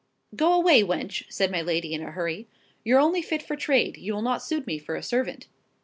[0.35, 2.47] "Go away, wench," said my lady in a hurry,
[2.83, 5.45] "you're only fit for trade; you will not suit me for a servant."